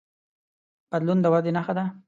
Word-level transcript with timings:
بدلون 0.91 1.17
د 1.21 1.25
ودې 1.33 1.51
نښه 1.57 1.73
ده. 1.77 1.85